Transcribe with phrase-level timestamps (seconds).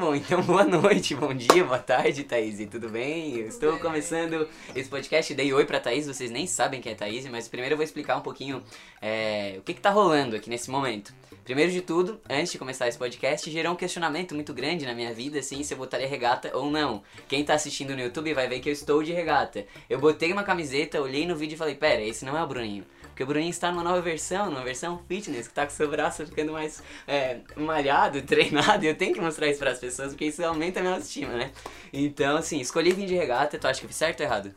[0.00, 3.36] bom, então boa noite, bom dia, boa tarde, Thaís, tudo bem?
[3.36, 3.82] Eu estou bem.
[3.82, 7.74] começando esse podcast, dei oi pra Thaís, vocês nem sabem quem é Thaís, mas primeiro
[7.74, 8.62] eu vou explicar um pouquinho
[9.02, 11.12] é, o que que tá rolando aqui nesse momento.
[11.44, 15.12] Primeiro de tudo, antes de começar esse podcast, gerou um questionamento muito grande na minha
[15.12, 17.02] vida, assim, se eu botaria regata ou não.
[17.28, 19.66] Quem tá assistindo no YouTube vai ver que eu estou de regata.
[19.88, 22.84] Eu botei uma camiseta, olhei no vídeo e falei, pera, esse não é o Bruninho.
[23.20, 26.24] Porque o Bruninho está numa nova versão, numa versão fitness, que tá com seu braço
[26.24, 30.42] ficando mais é, malhado, treinado, e eu tenho que mostrar isso pras pessoas, porque isso
[30.42, 31.52] aumenta a minha autoestima, né?
[31.92, 34.54] Então, assim, escolhi vir de regata, tu acha que eu fiz certo ou errado?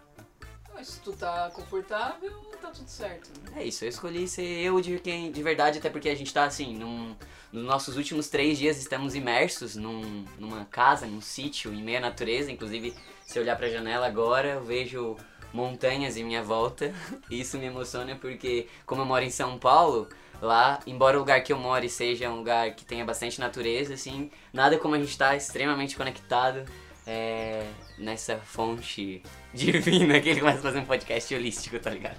[0.81, 2.31] Se tu tá confortável,
[2.61, 3.31] tá tudo certo.
[3.41, 3.63] né?
[3.63, 6.45] É isso, eu escolhi ser eu de quem de verdade, até porque a gente tá
[6.45, 7.17] assim, num,
[7.51, 12.49] nos nossos últimos três dias estamos imersos num, numa casa, num sítio, em meia natureza.
[12.49, 12.93] Inclusive,
[13.25, 15.17] se eu olhar pra janela agora, eu vejo
[15.53, 16.93] montanhas em minha volta.
[17.29, 20.09] E isso me emociona porque, como eu moro em São Paulo,
[20.41, 24.31] lá, embora o lugar que eu more seja um lugar que tenha bastante natureza, assim,
[24.51, 26.65] nada como a gente tá extremamente conectado
[27.05, 27.65] é,
[27.97, 29.21] nessa fonte
[29.53, 32.17] divina que ele começa a fazer um podcast holístico, tá ligado?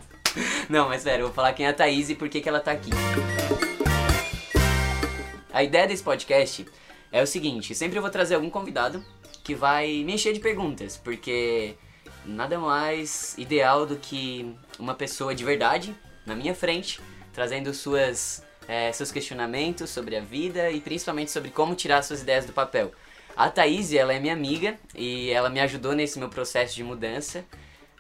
[0.69, 2.61] Não, mas sério, eu vou falar quem é a Thaís e por que, que ela
[2.61, 2.91] tá aqui.
[5.53, 6.67] A ideia desse podcast
[7.13, 9.05] é o seguinte: sempre eu vou trazer algum convidado
[9.45, 11.77] que vai me encher de perguntas, porque
[12.25, 15.95] nada mais ideal do que uma pessoa de verdade
[16.27, 17.01] na minha frente,
[17.33, 22.47] trazendo suas, eh, seus questionamentos sobre a vida e principalmente sobre como tirar suas ideias
[22.47, 22.93] do papel.
[23.37, 27.45] A Thaís, ela é minha amiga e ela me ajudou nesse meu processo de mudança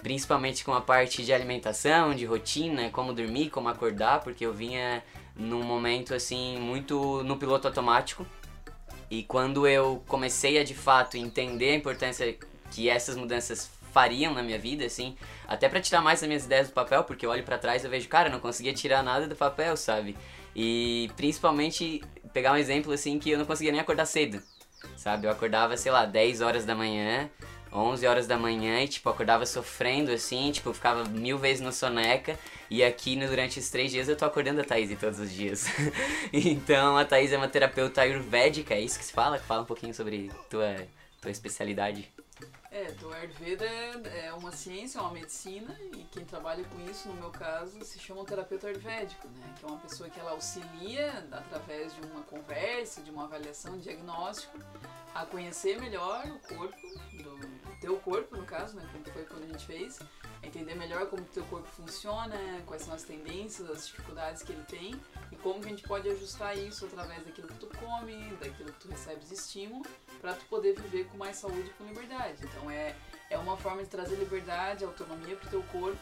[0.05, 5.03] principalmente com a parte de alimentação, de rotina, como dormir, como acordar, porque eu vinha
[5.35, 8.27] num momento assim muito no piloto automático.
[9.11, 12.37] E quando eu comecei a de fato entender a importância
[12.71, 16.67] que essas mudanças fariam na minha vida, assim, até pra tirar mais as minhas ideias
[16.67, 19.29] do papel, porque eu olho pra trás e vejo, cara, eu não conseguia tirar nada
[19.29, 20.17] do papel, sabe?
[20.55, 24.43] E principalmente pegar um exemplo assim que eu não conseguia nem acordar cedo,
[24.97, 25.29] sabe?
[25.29, 27.31] Eu acordava, sei lá, 10 horas da manhã,
[27.73, 32.39] 11 horas da manhã e, tipo, acordava sofrendo, assim, tipo, ficava mil vezes no soneca.
[32.71, 35.67] E aqui, durante esses três dias, eu tô acordando a Thaís todos os dias.
[36.33, 39.39] então, a Thaís é uma terapeuta ayurvédica, é isso que se fala?
[39.39, 40.77] Fala um pouquinho sobre tua,
[41.21, 42.09] tua especialidade.
[42.75, 47.15] É, do Ayurveda é, uma ciência, é uma medicina, e quem trabalha com isso, no
[47.15, 49.55] meu caso, se chama um terapeuta ayurvédico, né?
[49.57, 53.85] Que é uma pessoa que ela auxilia, através de uma conversa, de uma avaliação, de
[53.85, 54.59] diagnóstico,
[55.15, 56.77] a conhecer melhor o corpo,
[57.13, 58.85] do teu corpo, no caso, né?
[58.91, 60.01] Como foi quando a gente fez,
[60.47, 64.65] entender melhor como o teu corpo funciona, quais são as tendências, as dificuldades que ele
[64.65, 65.01] tem,
[65.31, 68.81] e como que a gente pode ajustar isso através daquilo que tu come, daquilo que
[68.81, 69.85] tu recebes de estímulo,
[70.21, 72.45] para tu poder viver com mais saúde e com liberdade.
[72.45, 72.95] Então é,
[73.31, 75.99] é uma forma de trazer liberdade, autonomia pro teu corpo,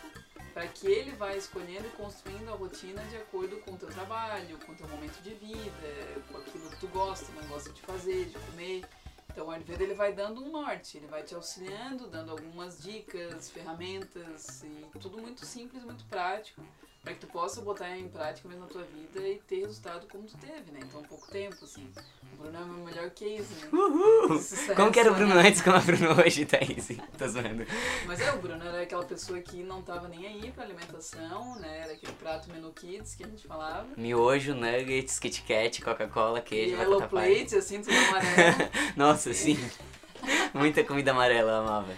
[0.52, 4.58] para que ele vá escolhendo e construindo a rotina de acordo com o teu trabalho,
[4.66, 8.26] com o teu momento de vida, com aquilo que tu gosta, não gosta de fazer,
[8.26, 8.84] de comer.
[9.32, 13.50] Então o Ayurveda ele vai dando um norte, ele vai te auxiliando, dando algumas dicas,
[13.50, 16.62] ferramentas e tudo muito simples, muito prático,
[17.02, 20.24] para que tu possa botar em prática mesmo na tua vida e ter resultado como
[20.24, 20.80] tu teve, né?
[20.82, 21.90] Então pouco tempo, assim.
[22.32, 23.68] O Bruno é o meu melhor case, né?
[23.72, 24.38] Uhul!
[24.38, 26.88] Sucesso, Como que era o Bruno antes, como é o Bruno hoje, Thaís?
[27.18, 27.66] Tô zoando.
[28.06, 31.80] Mas é, o Bruno era aquela pessoa que não tava nem aí pra alimentação, né?
[31.80, 33.88] Era aquele prato menu kids que a gente falava.
[33.96, 38.70] Miojo, nuggets, Kit Kat, Coca-Cola, queijo, Yellow batata plate, assim, tudo amarelo.
[38.96, 39.58] Nossa, sim.
[40.54, 41.92] Muita comida amarela, eu amava.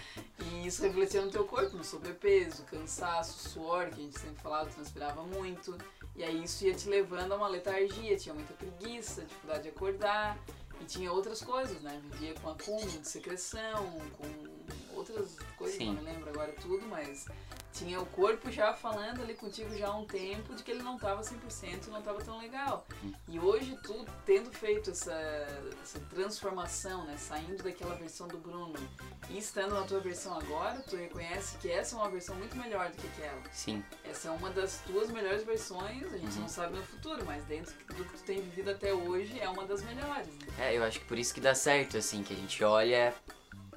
[0.65, 4.67] E isso refletia no teu corpo, no sobrepeso, cansaço, suor, que a gente sempre falava,
[4.67, 5.77] transpirava muito.
[6.15, 10.35] E aí isso ia te levando a uma letargia, tinha muita preguiça, dificuldade de acordar.
[10.81, 12.01] E tinha outras coisas, né?
[12.09, 14.54] Vivia com acúmulo de secreção, com
[14.95, 15.93] outras coisas, Sim.
[15.93, 17.25] não me lembro agora tudo, mas
[17.73, 20.95] tinha o corpo já falando ali contigo já há um tempo de que ele não
[20.95, 22.85] estava 100% e não estava tão legal.
[23.27, 25.11] E hoje tu tendo feito essa,
[25.83, 28.75] essa transformação, né, saindo daquela versão do Bruno
[29.29, 32.89] e estando na tua versão agora, tu reconhece que essa é uma versão muito melhor
[32.91, 33.41] do que aquela.
[33.51, 33.83] Sim.
[34.03, 36.41] Essa é uma das tuas melhores versões, a gente Uhum.
[36.41, 39.65] não sabe no futuro, mas dentro do que tu tem vivido até hoje é uma
[39.65, 40.27] das melhores.
[40.27, 40.47] Né?
[40.69, 43.13] É, eu acho que por isso que dá certo, assim, que a gente olha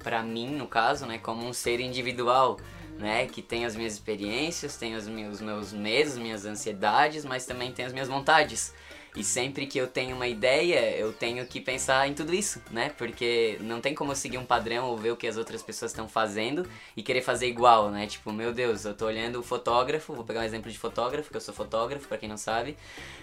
[0.03, 2.57] pra mim, no caso, né, como um ser individual,
[2.97, 7.71] né, que tem as minhas experiências, tem os meus, meus medos, minhas ansiedades, mas também
[7.71, 8.73] tem as minhas vontades.
[9.15, 12.91] E sempre que eu tenho uma ideia, eu tenho que pensar em tudo isso, né?
[12.95, 15.91] Porque não tem como eu seguir um padrão ou ver o que as outras pessoas
[15.91, 18.05] estão fazendo e querer fazer igual, né?
[18.05, 21.37] Tipo, meu Deus, eu tô olhando o fotógrafo, vou pegar um exemplo de fotógrafo, que
[21.37, 22.77] eu sou fotógrafo, pra quem não sabe.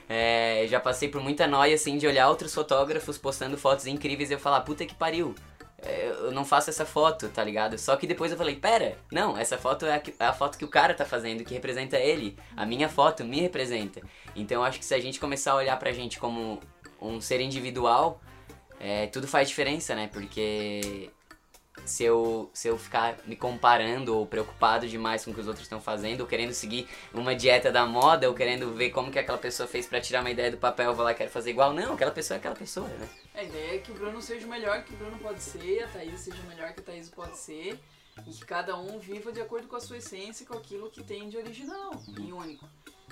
[0.08, 4.34] É, já passei por muita noia, assim, de olhar outros fotógrafos postando fotos incríveis e
[4.34, 5.36] eu falar, puta que pariu.
[5.82, 7.78] Eu não faço essa foto, tá ligado?
[7.78, 10.64] Só que depois eu falei, pera, não, essa foto é a, é a foto que
[10.64, 12.36] o cara tá fazendo, que representa ele.
[12.56, 14.00] A minha foto me representa.
[14.34, 16.60] Então eu acho que se a gente começar a olhar pra gente como
[17.00, 18.20] um ser individual,
[18.80, 20.08] é, tudo faz diferença, né?
[20.12, 21.10] Porque
[21.86, 25.64] se eu, se eu ficar me comparando ou preocupado demais com o que os outros
[25.64, 29.38] estão fazendo, ou querendo seguir uma dieta da moda, ou querendo ver como que aquela
[29.38, 31.72] pessoa fez para tirar uma ideia do papel, eu vou lá e quero fazer igual.
[31.72, 33.08] Não, aquela pessoa é aquela pessoa, né?
[33.34, 35.88] A ideia é que o Bruno seja o melhor que o Bruno pode ser, a
[35.88, 37.78] Thaís seja o melhor que a Thaís pode ser,
[38.26, 41.02] e que cada um viva de acordo com a sua essência e com aquilo que
[41.02, 42.66] tem de original e único.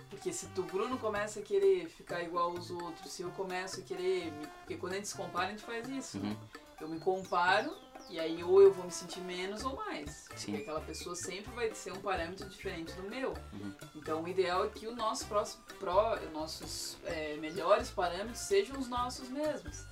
[0.08, 3.82] Porque se o Bruno começa a querer ficar igual aos outros, se eu começo a
[3.82, 4.32] querer.
[4.60, 6.18] Porque quando a gente se compara, a gente faz isso.
[6.18, 6.36] Uhum.
[6.80, 7.74] Eu me comparo
[8.10, 10.28] e aí ou eu vou me sentir menos ou mais.
[10.36, 10.52] Sim.
[10.52, 13.34] Porque aquela pessoa sempre vai ser um parâmetro diferente do meu.
[13.52, 13.74] Uhum.
[13.96, 18.88] Então o ideal é que o nosso próximo, pró, nossos é, melhores parâmetros sejam os
[18.88, 19.84] nossos mesmos.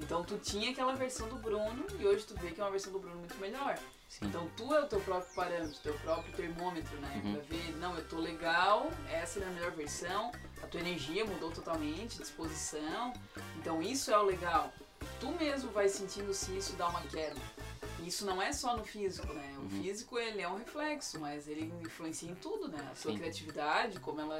[0.00, 2.92] Então tu tinha aquela versão do Bruno e hoje tu vê que é uma versão
[2.92, 3.76] do Bruno muito melhor.
[4.08, 4.26] Sim.
[4.26, 7.20] Então tu é o teu próprio parâmetro, teu próprio termômetro, né?
[7.24, 7.32] Uhum.
[7.34, 10.32] Pra ver, não, eu tô legal, essa é a melhor versão,
[10.62, 13.12] a tua energia mudou totalmente, disposição.
[13.56, 14.72] Então isso é o legal.
[15.20, 17.40] Tu mesmo vai sentindo se isso dá uma queda.
[18.00, 19.54] E Isso não é só no físico, né?
[19.58, 19.82] O Uhum.
[19.82, 22.88] físico ele é um reflexo, mas ele influencia em tudo, né?
[22.90, 23.18] A sua Sim.
[23.18, 24.38] criatividade, como ela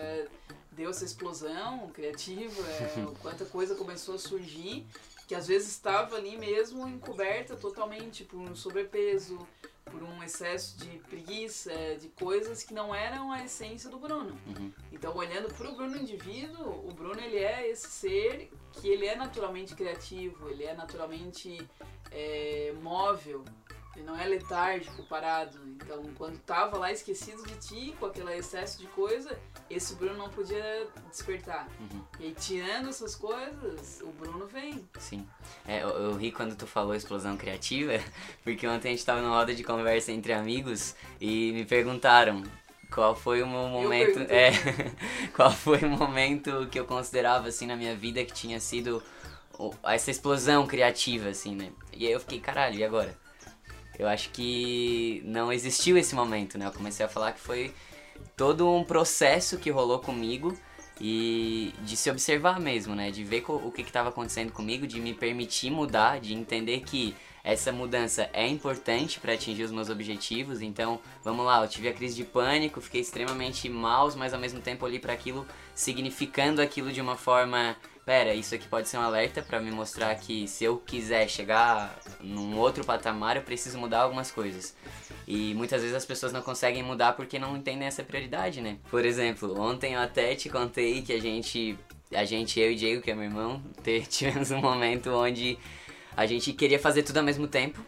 [0.70, 4.86] deu essa explosão criativa, é, quanta coisa começou a surgir,
[5.26, 9.38] que às vezes estava ali mesmo encoberta totalmente por um sobrepeso,
[9.84, 14.38] por um excesso de preguiça, de coisas que não eram a essência do Bruno.
[14.46, 14.72] Uhum.
[14.92, 18.50] Então, olhando para o Bruno indivíduo, o Bruno ele é esse ser
[18.80, 21.58] que ele é naturalmente criativo, ele é naturalmente
[22.10, 23.44] é, móvel,
[23.98, 25.58] ele não é letárgico, parado.
[25.66, 29.36] Então, quando tava lá esquecido de ti, com aquele excesso de coisa,
[29.68, 31.68] esse Bruno não podia despertar.
[31.80, 32.04] Uhum.
[32.20, 34.88] E aí, tirando essas coisas, o Bruno vem.
[34.98, 35.26] Sim.
[35.66, 37.94] É, eu, eu ri quando tu falou explosão criativa,
[38.44, 42.42] porque ontem a gente tava numa roda de conversa entre amigos e me perguntaram
[42.90, 44.20] qual foi o meu momento.
[44.30, 44.50] É,
[45.34, 49.02] qual foi o momento que eu considerava assim na minha vida que tinha sido
[49.82, 51.70] essa explosão criativa, assim, né?
[51.92, 53.16] E aí eu fiquei, caralho, e agora?
[53.98, 56.66] Eu acho que não existiu esse momento, né?
[56.66, 57.74] Eu comecei a falar que foi
[58.36, 60.56] todo um processo que rolou comigo
[61.00, 63.10] e de se observar mesmo, né?
[63.10, 67.72] De ver o que estava acontecendo comigo, de me permitir mudar, de entender que essa
[67.72, 70.60] mudança é importante para atingir os meus objetivos.
[70.60, 74.60] Então, vamos lá, eu tive a crise de pânico, fiquei extremamente mal, mas ao mesmo
[74.60, 79.02] tempo olhei para aquilo significando aquilo de uma forma, pera, isso aqui pode ser um
[79.02, 84.00] alerta para me mostrar que se eu quiser chegar num outro patamar, eu preciso mudar
[84.00, 84.74] algumas coisas.
[85.26, 88.78] E muitas vezes as pessoas não conseguem mudar porque não entendem essa prioridade, né?
[88.90, 91.78] Por exemplo, ontem eu até te contei que a gente,
[92.12, 93.62] a gente, eu e Diego, que é meu irmão,
[94.08, 95.58] tivemos um momento onde
[96.18, 97.80] a gente queria fazer tudo ao mesmo tempo.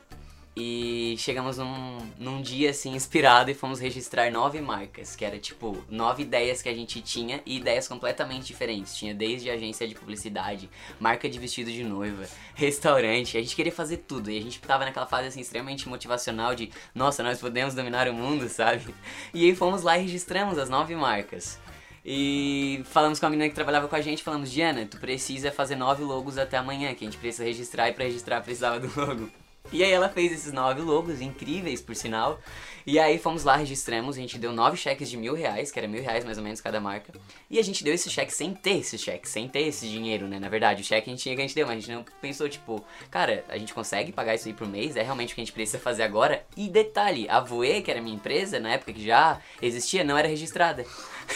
[0.57, 5.83] E chegamos num, num dia assim inspirado e fomos registrar nove marcas, que era tipo
[5.89, 8.97] nove ideias que a gente tinha e ideias completamente diferentes.
[8.97, 12.25] Tinha desde agência de publicidade, marca de vestido de noiva,
[12.55, 14.31] restaurante, a gente queria fazer tudo.
[14.31, 18.15] E a gente tava naquela fase assim extremamente motivacional de nossa, nós podemos dominar o
[18.15, 18.95] mundo, sabe?
[19.35, 21.59] E aí fomos lá e registramos as nove marcas.
[22.05, 25.77] E falamos com a menina que trabalhava com a gente, falamos, Diana, tu precisa fazer
[25.77, 29.31] nove logos até amanhã, que a gente precisa registrar e pra registrar precisava do logo.
[29.73, 32.41] E aí ela fez esses nove logos, incríveis por sinal.
[32.85, 35.87] E aí fomos lá, registramos, a gente deu nove cheques de mil reais, que era
[35.87, 37.13] mil reais mais ou menos cada marca.
[37.49, 40.41] E a gente deu esse cheque sem ter esse cheque, sem ter esse dinheiro, né?
[40.41, 42.05] Na verdade, o cheque a gente tinha que a gente deu, mas a gente não
[42.21, 44.97] pensou, tipo, cara, a gente consegue pagar isso aí por mês?
[44.97, 46.45] É realmente o que a gente precisa fazer agora?
[46.57, 50.27] E detalhe, a Voe, que era minha empresa, na época que já existia, não era
[50.27, 50.85] registrada.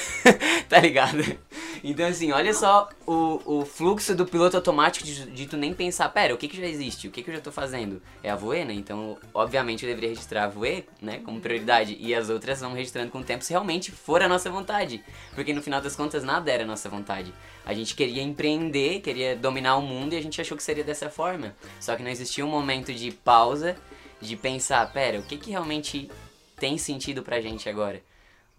[0.69, 1.23] tá ligado?
[1.87, 6.09] Então, assim, olha só o, o fluxo do piloto automático de, de tu nem pensar,
[6.09, 7.07] pera, o que que já existe?
[7.07, 8.01] O que que eu já tô fazendo?
[8.23, 8.73] É a Voe, né?
[8.73, 11.97] Então, obviamente, eu deveria registrar a Voe, né, como prioridade.
[12.01, 15.05] E as outras vamos registrando com o tempo se realmente for a nossa vontade.
[15.35, 17.35] Porque no final das contas, nada era a nossa vontade.
[17.67, 21.11] A gente queria empreender, queria dominar o mundo e a gente achou que seria dessa
[21.11, 21.55] forma.
[21.79, 23.77] Só que não existia um momento de pausa,
[24.23, 26.11] de pensar, pera, o que que realmente
[26.57, 28.03] tem sentido pra gente agora?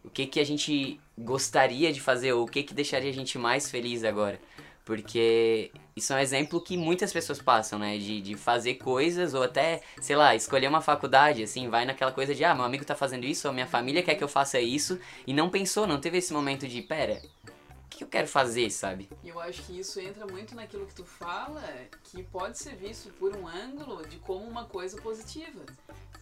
[0.06, 3.38] O que que a gente gostaria de fazer ou o que que deixaria a gente
[3.38, 4.40] mais feliz agora.
[4.84, 7.98] Porque isso é um exemplo que muitas pessoas passam, né?
[7.98, 12.36] De, de fazer coisas ou até, sei lá, escolher uma faculdade, assim, vai naquela coisa
[12.36, 15.00] de, ah, meu amigo tá fazendo isso, ou minha família quer que eu faça isso,
[15.26, 19.10] e não pensou, não teve esse momento de, pera, o que eu quero fazer, sabe?
[19.24, 21.64] Eu acho que isso entra muito naquilo que tu fala,
[22.04, 25.66] que pode ser visto por um ângulo de como uma coisa positiva.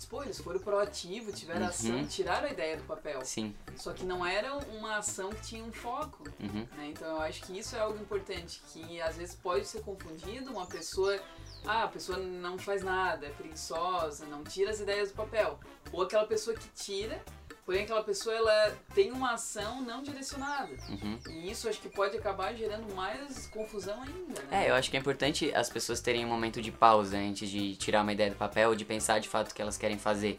[0.05, 1.67] Pô, eles foram proativos, tiveram Uhum.
[1.67, 3.22] ação, tiraram a ideia do papel.
[3.25, 3.55] Sim.
[3.75, 6.24] Só que não era uma ação que tinha um foco.
[6.39, 6.67] Uhum.
[6.77, 6.88] né?
[6.89, 10.65] Então eu acho que isso é algo importante, que às vezes pode ser confundido uma
[10.65, 11.19] pessoa,
[11.65, 15.60] ah, a pessoa não faz nada, é preguiçosa, não tira as ideias do papel.
[15.91, 17.24] Ou aquela pessoa que tira,
[17.65, 20.74] Porém, aquela pessoa ela tem uma ação não direcionada.
[20.89, 21.17] Uhum.
[21.29, 24.65] E isso acho que pode acabar gerando mais confusão ainda, né?
[24.65, 27.75] É, eu acho que é importante as pessoas terem um momento de pausa antes de
[27.77, 30.38] tirar uma ideia do papel, de pensar de fato o que elas querem fazer.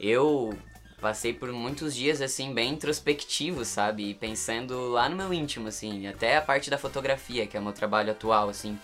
[0.00, 0.56] Eu
[1.00, 4.14] passei por muitos dias assim bem introspectivos, sabe?
[4.14, 7.72] Pensando lá no meu íntimo assim, até a parte da fotografia, que é o meu
[7.72, 8.76] trabalho atual assim,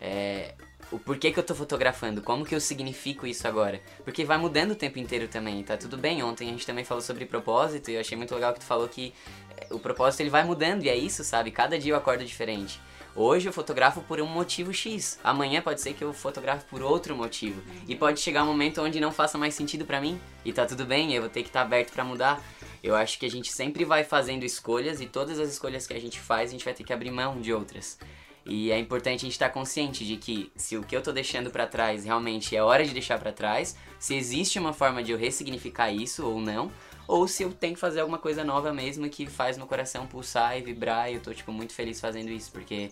[0.00, 0.54] é,
[0.90, 3.80] o porquê que eu tô fotografando, como que eu significo isso agora.
[4.04, 6.22] Porque vai mudando o tempo inteiro também, tá tudo bem.
[6.22, 8.88] Ontem a gente também falou sobre propósito e eu achei muito legal que tu falou
[8.88, 9.12] que
[9.56, 11.50] é, o propósito ele vai mudando e é isso, sabe?
[11.50, 12.80] Cada dia eu acordo diferente.
[13.14, 15.18] Hoje eu fotografo por um motivo X.
[15.24, 17.60] Amanhã pode ser que eu fotografe por outro motivo.
[17.88, 20.20] E pode chegar um momento onde não faça mais sentido para mim.
[20.44, 22.40] E tá tudo bem, eu vou ter que estar tá aberto para mudar.
[22.82, 26.00] Eu acho que a gente sempre vai fazendo escolhas e todas as escolhas que a
[26.00, 27.98] gente faz, a gente vai ter que abrir mão de outras.
[28.48, 31.50] E é importante a gente estar consciente de que se o que eu tô deixando
[31.50, 35.18] para trás realmente é hora de deixar para trás, se existe uma forma de eu
[35.18, 36.72] ressignificar isso ou não,
[37.06, 40.56] ou se eu tenho que fazer alguma coisa nova mesmo que faz meu coração pulsar
[40.56, 42.90] e vibrar e eu tô tipo muito feliz fazendo isso, porque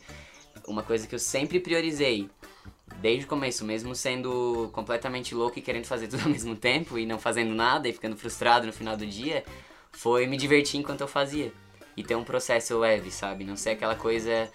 [0.69, 2.29] uma coisa que eu sempre priorizei
[3.01, 7.07] desde o começo, mesmo sendo completamente louco e querendo fazer tudo ao mesmo tempo e
[7.07, 9.43] não fazendo nada e ficando frustrado no final do dia,
[9.91, 11.51] foi me divertir enquanto eu fazia.
[11.97, 13.43] E ter um processo leve, sabe?
[13.43, 14.51] Não ser aquela coisa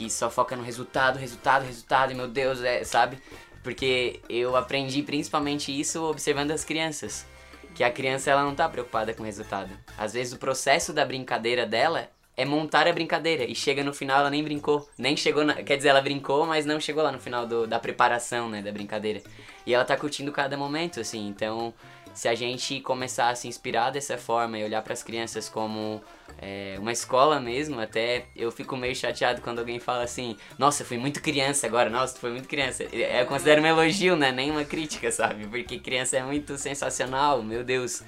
[0.00, 3.18] que só foca no resultado, resultado, resultado, e meu Deus, é, sabe?
[3.62, 7.26] Porque eu aprendi principalmente isso observando as crianças.
[7.74, 9.70] Que a criança ela não tá preocupada com o resultado.
[9.98, 14.20] Às vezes o processo da brincadeira dela é montar a brincadeira e chega no final
[14.20, 17.20] ela nem brincou, nem chegou, na, quer dizer, ela brincou, mas não chegou lá no
[17.20, 19.20] final do, da preparação, né, da brincadeira.
[19.66, 21.28] E ela tá curtindo cada momento, assim.
[21.28, 21.74] Então,
[22.14, 26.02] se a gente começar a se inspirar dessa forma e olhar para as crianças como
[26.38, 30.98] é, uma escola mesmo, até eu fico meio chateado quando alguém fala assim: Nossa, fui
[30.98, 32.84] muito criança agora, nossa, tu foi muito criança.
[32.84, 34.32] Eu considero um elogio, né?
[34.32, 35.46] Nem uma crítica, sabe?
[35.46, 38.02] Porque criança é muito sensacional, meu Deus.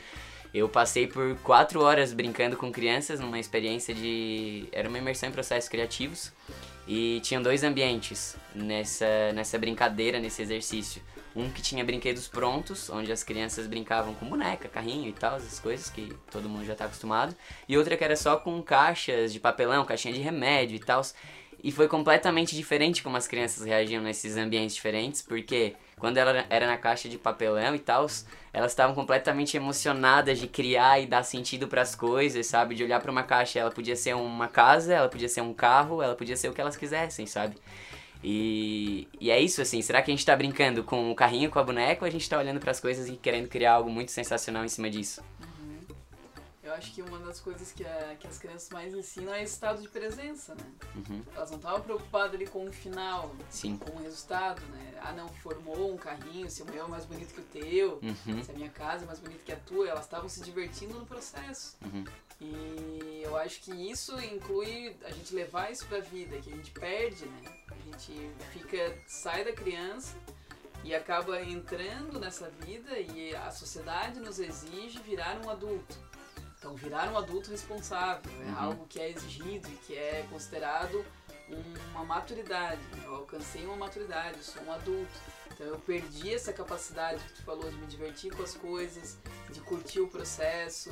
[0.54, 4.68] Eu passei por quatro horas brincando com crianças numa experiência de.
[4.70, 6.32] Era uma imersão em processos criativos.
[6.86, 11.00] E tinham dois ambientes nessa, nessa brincadeira, nesse exercício.
[11.34, 15.58] Um que tinha brinquedos prontos, onde as crianças brincavam com boneca, carrinho e tal, essas
[15.58, 17.34] coisas que todo mundo já tá acostumado.
[17.68, 21.02] E outra que era só com caixas de papelão, caixinha de remédio e tal.
[21.64, 26.66] E foi completamente diferente como as crianças reagiam nesses ambientes diferentes, porque quando ela era
[26.66, 28.06] na caixa de papelão e tal,
[28.52, 32.74] elas estavam completamente emocionadas de criar e dar sentido para as coisas, sabe?
[32.74, 36.02] De olhar para uma caixa, ela podia ser uma casa, ela podia ser um carro,
[36.02, 37.54] ela podia ser o que elas quisessem, sabe?
[38.22, 41.58] E, e é isso, assim, será que a gente tá brincando com o carrinho, com
[41.58, 44.12] a boneca, ou a gente tá olhando para as coisas e querendo criar algo muito
[44.12, 45.22] sensacional em cima disso?
[45.40, 45.96] Uhum.
[46.62, 49.54] Eu acho que uma das coisas que, a, que as crianças mais ensinam é esse
[49.54, 50.64] estado de presença, né?
[50.94, 51.22] Uhum.
[51.34, 53.76] Elas não estavam preocupadas ali com o final, Sim.
[53.76, 54.94] com o resultado, né?
[55.02, 58.44] Ah, não, formou um carrinho, se o meu é mais bonito que o teu, uhum.
[58.44, 61.04] se a minha casa é mais bonita que a tua, elas estavam se divertindo no
[61.04, 61.76] processo.
[62.42, 66.70] E eu acho que isso inclui a gente levar isso pra vida, que a gente
[66.72, 67.52] perde, né?
[67.70, 70.16] A gente fica, sai da criança
[70.84, 75.96] e acaba entrando nessa vida e a sociedade nos exige virar um adulto.
[76.58, 78.58] Então, virar um adulto responsável é Uhum.
[78.58, 81.04] algo que é exigido e que é considerado
[81.92, 82.80] uma maturidade.
[83.04, 85.12] Eu alcancei uma maturidade, eu sou um adulto.
[85.52, 89.18] Então, eu perdi essa capacidade que tu falou de me divertir com as coisas,
[89.50, 90.90] de curtir o processo,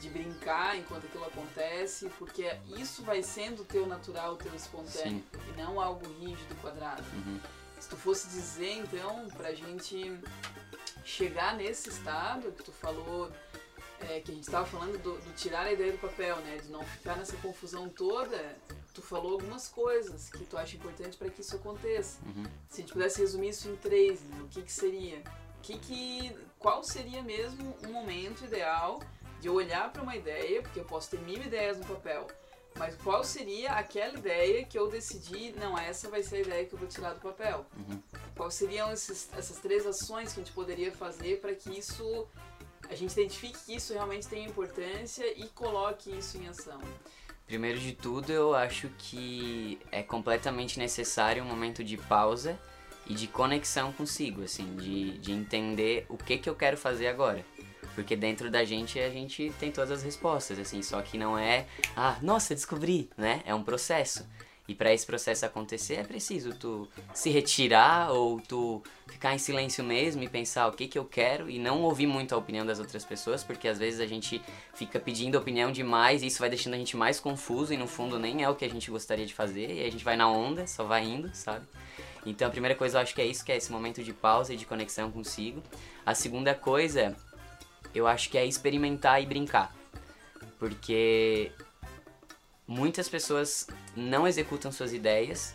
[0.00, 5.22] de brincar enquanto aquilo acontece, porque isso vai sendo o teu natural, o teu espontâneo,
[5.48, 7.04] e não algo rígido, quadrado.
[7.12, 7.38] Uhum.
[7.78, 10.18] Se tu fosse dizer, então, pra gente
[11.04, 13.30] chegar nesse estado que tu falou,
[14.00, 16.68] é, que a gente estava falando do, do tirar a ideia do papel, né, de
[16.70, 18.56] não ficar nessa confusão toda,
[18.94, 22.18] tu falou algumas coisas que tu acha importante para que isso aconteça.
[22.24, 22.44] Uhum.
[22.68, 25.22] Se a gente pudesse resumir isso em três, né, o que que seria?
[25.58, 29.00] O que que, qual seria mesmo um momento ideal
[29.40, 32.26] de eu olhar para uma ideia, porque eu posso ter mil ideias no papel,
[32.76, 36.74] mas qual seria aquela ideia que eu decidi, não, essa vai ser a ideia que
[36.74, 37.66] eu vou tirar do papel?
[37.76, 38.00] Uhum.
[38.36, 42.26] Quais seriam esses, essas três ações que a gente poderia fazer para que isso,
[42.88, 46.80] a gente identifique que isso realmente tem importância e coloque isso em ação?
[47.46, 52.56] Primeiro de tudo, eu acho que é completamente necessário um momento de pausa
[53.06, 57.44] e de conexão consigo, assim, de, de entender o que, que eu quero fazer agora.
[57.94, 61.66] Porque dentro da gente a gente tem todas as respostas, assim, só que não é,
[61.96, 63.42] ah, nossa, descobri, né?
[63.44, 64.24] É um processo.
[64.70, 69.82] E para esse processo acontecer é preciso tu se retirar ou tu ficar em silêncio
[69.82, 72.78] mesmo e pensar o que que eu quero e não ouvir muito a opinião das
[72.78, 74.40] outras pessoas, porque às vezes a gente
[74.72, 78.16] fica pedindo opinião demais e isso vai deixando a gente mais confuso e no fundo
[78.16, 80.64] nem é o que a gente gostaria de fazer e a gente vai na onda,
[80.68, 81.66] só vai indo, sabe?
[82.24, 84.54] Então a primeira coisa eu acho que é isso, que é esse momento de pausa
[84.54, 85.60] e de conexão consigo.
[86.06, 87.16] A segunda coisa
[87.94, 89.74] eu acho que é experimentar e brincar.
[90.58, 91.52] Porque
[92.66, 93.66] muitas pessoas
[93.96, 95.54] não executam suas ideias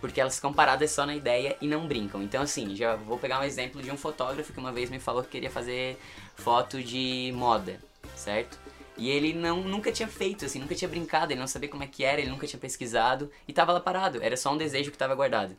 [0.00, 2.22] porque elas ficam paradas só na ideia e não brincam.
[2.22, 5.22] Então, assim, já vou pegar um exemplo de um fotógrafo que uma vez me falou
[5.22, 5.98] que queria fazer
[6.34, 7.80] foto de moda,
[8.14, 8.58] certo?
[8.96, 11.86] E ele não, nunca tinha feito, assim, nunca tinha brincado, ele não sabia como é
[11.86, 14.96] que era, ele nunca tinha pesquisado e tava lá parado, era só um desejo que
[14.96, 15.56] tava guardado.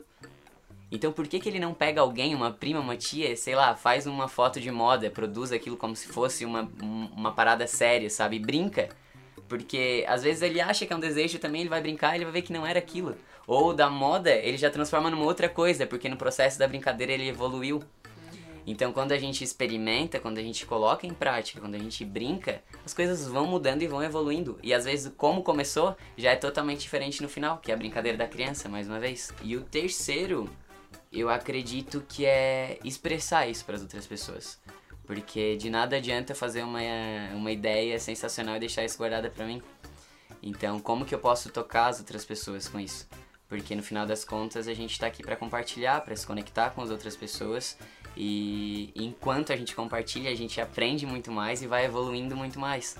[0.90, 4.06] Então por que, que ele não pega alguém, uma prima, uma tia, sei lá, faz
[4.06, 8.38] uma foto de moda, produz aquilo como se fosse uma, uma parada séria, sabe?
[8.38, 8.88] Brinca.
[9.48, 12.24] Porque às vezes ele acha que é um desejo também, ele vai brincar e ele
[12.24, 13.16] vai ver que não era aquilo.
[13.46, 17.28] Ou da moda, ele já transforma numa outra coisa, porque no processo da brincadeira ele
[17.28, 17.82] evoluiu.
[18.66, 22.62] Então, quando a gente experimenta, quando a gente coloca em prática, quando a gente brinca,
[22.84, 24.58] as coisas vão mudando e vão evoluindo.
[24.62, 28.18] E às vezes, como começou, já é totalmente diferente no final, que é a brincadeira
[28.18, 29.32] da criança, mais uma vez.
[29.42, 30.50] E o terceiro,
[31.12, 34.58] eu acredito que é expressar isso para as outras pessoas.
[35.06, 36.80] Porque de nada adianta fazer uma,
[37.34, 39.62] uma ideia sensacional e deixar isso guardada para mim.
[40.42, 43.08] Então, como que eu posso tocar as outras pessoas com isso?
[43.48, 46.82] Porque no final das contas a gente está aqui para compartilhar, para se conectar com
[46.82, 47.78] as outras pessoas
[48.20, 52.96] e enquanto a gente compartilha, a gente aprende muito mais e vai evoluindo muito mais.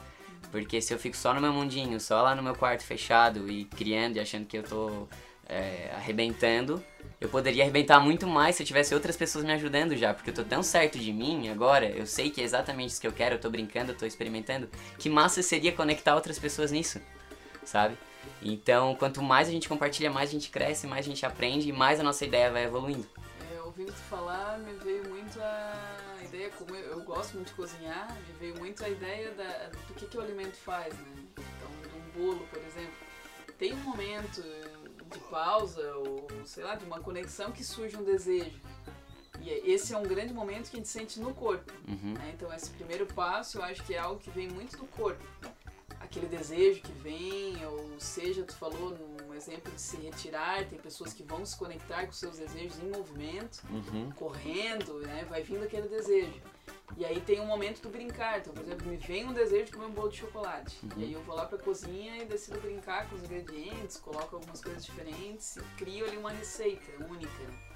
[0.52, 3.64] Porque se eu fico só no meu mundinho, só lá no meu quarto fechado e
[3.64, 5.08] criando e achando que eu tô
[5.48, 6.82] é, arrebentando,
[7.20, 10.34] eu poderia arrebentar muito mais se eu tivesse outras pessoas me ajudando já, porque eu
[10.34, 13.34] tô tão certo de mim agora, eu sei que é exatamente isso que eu quero,
[13.34, 14.68] eu tô brincando, eu tô experimentando.
[14.98, 17.00] Que massa seria conectar outras pessoas nisso,
[17.64, 17.98] sabe?
[18.40, 21.72] Então, quanto mais a gente compartilha, mais a gente cresce, mais a gente aprende e
[21.72, 23.06] mais a nossa ideia vai evoluindo.
[23.52, 27.54] É, ouvindo tu falar, me veio muito a ideia, como eu, eu, gosto muito de
[27.54, 31.12] cozinhar, me veio muito a ideia da, do que, que o alimento faz, né?
[31.32, 33.08] Então, um bolo, por exemplo.
[33.58, 34.40] Tem um momento
[35.08, 38.60] de pausa ou, sei lá, de uma conexão que surge um desejo.
[39.40, 41.72] E é, esse é um grande momento que a gente sente no corpo.
[41.86, 42.14] Uhum.
[42.14, 42.32] Né?
[42.34, 45.24] Então, esse primeiro passo eu acho que é algo que vem muito do corpo.
[46.00, 51.12] Aquele desejo que vem, ou seja, tu falou num exemplo de se retirar, tem pessoas
[51.12, 54.10] que vão se conectar com seus desejos em movimento, uhum.
[54.12, 55.26] correndo, né?
[55.28, 56.40] vai vindo aquele desejo.
[56.96, 58.38] E aí tem um momento do brincar.
[58.38, 60.78] Então, por exemplo, me vem um desejo de comer um bolo de chocolate.
[60.82, 60.90] Uhum.
[60.96, 64.60] E aí eu vou lá pra cozinha e decido brincar com os ingredientes, coloco algumas
[64.62, 67.68] coisas diferentes e crio ali uma receita única.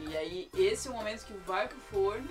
[0.00, 2.28] E aí esse é o momento que vai pro forno,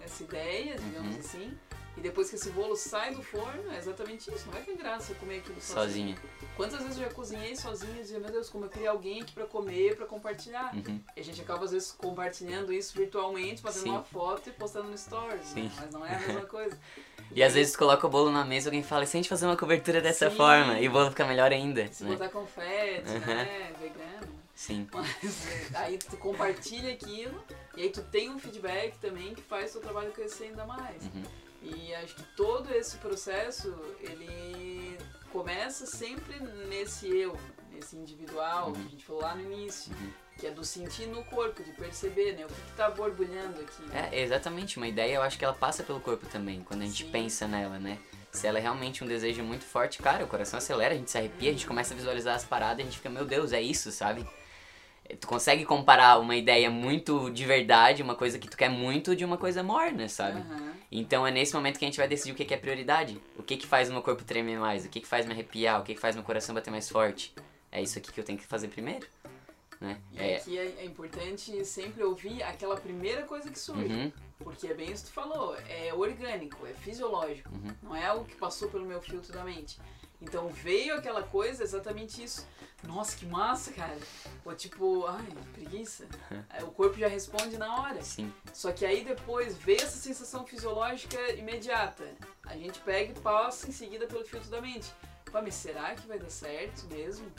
[0.00, 1.20] essa ideia, digamos Uhum.
[1.20, 1.58] assim.
[2.00, 4.46] E depois que esse bolo sai do forno, é exatamente isso.
[4.46, 6.16] Não vai ter graça comer aquilo sozinho.
[6.16, 6.18] Sozinha.
[6.56, 9.34] Quantas vezes eu já cozinhei sozinha e dizia, meu Deus, como eu queria alguém aqui
[9.34, 10.74] pra comer, pra compartilhar.
[10.74, 10.98] Uhum.
[11.14, 13.90] E a gente acaba às vezes compartilhando isso virtualmente, fazendo Sim.
[13.90, 15.70] uma foto e postando no stories, né?
[15.76, 16.76] Mas não é a mesma coisa.
[17.32, 19.46] E às vezes coloca o bolo na mesa e alguém fala, se a gente fazer
[19.46, 20.36] uma cobertura dessa Sim.
[20.36, 21.86] forma, e o bolo fica melhor ainda.
[21.92, 22.10] se né?
[22.10, 23.20] botar confete, Uhum.
[23.20, 24.40] né, vegano.
[24.52, 24.88] Sim.
[24.92, 27.40] Mas aí tu compartilha aquilo
[27.76, 31.04] e aí tu tem um feedback também que faz o teu trabalho crescer ainda mais.
[31.04, 31.22] Uhum.
[31.62, 34.98] E acho que todo esse processo, ele
[35.32, 37.36] começa sempre nesse eu,
[37.72, 40.10] nesse individual, que a gente falou lá no início, Uhum.
[40.38, 43.82] que é do sentir no corpo, de perceber, né, o que, que tá borbulhando aqui.
[43.82, 44.08] né?
[44.12, 44.78] É, exatamente.
[44.78, 47.10] Uma ideia, eu acho que ela passa pelo corpo também, quando a gente Sim.
[47.10, 47.98] pensa nela, né?
[48.32, 51.18] Se ela é realmente um desejo muito forte, cara, o coração acelera, a gente se
[51.18, 53.60] arrepia, a gente começa a visualizar as paradas e a gente fica, meu Deus, é
[53.60, 54.24] isso, sabe?
[55.16, 59.24] Tu consegue comparar uma ideia muito de verdade, uma coisa que tu quer muito, de
[59.24, 60.40] uma coisa morna, sabe?
[60.40, 60.72] Aham.
[60.92, 63.20] Então é nesse momento que a gente vai decidir o que é prioridade.
[63.36, 65.80] O que que faz o meu corpo tremer mais, o que que faz me arrepiar,
[65.80, 67.32] o que que faz meu coração bater mais forte.
[67.70, 69.06] É isso aqui que eu tenho que fazer primeiro,
[69.80, 69.98] né?
[70.12, 73.92] E É, aqui é, é importante sempre ouvir aquela primeira coisa que surge.
[73.92, 77.74] uhum, Porque é bem isso que tu falou, é orgânico, é fisiológico, Uhum.
[77.82, 79.78] não é algo que passou pelo meu filtro da mente.
[80.20, 82.46] Então veio aquela coisa, exatamente isso.
[82.82, 83.98] Nossa, que massa, cara.
[84.44, 86.06] Ou tipo, ai, preguiça.
[86.48, 88.02] Aí o corpo já responde na hora.
[88.02, 88.32] sim.
[88.52, 92.04] Só que aí depois veio essa sensação fisiológica imediata.
[92.46, 94.90] A gente pega e passa em seguida pelo filtro da mente.
[95.26, 97.30] Pô, mas será que vai dar certo mesmo?